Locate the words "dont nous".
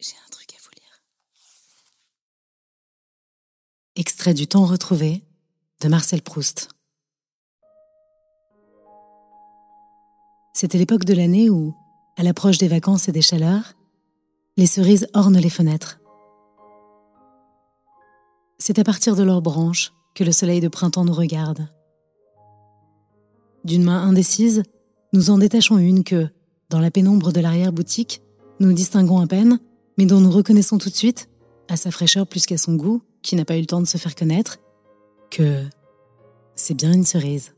30.06-30.30